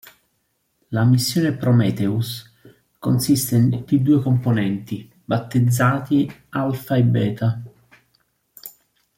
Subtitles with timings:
[0.89, 2.51] La missione "Prometheus"
[2.97, 7.61] consiste di due componenti, battezzati Alpha e Beta.